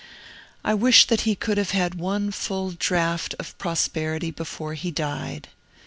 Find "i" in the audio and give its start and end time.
0.63-0.73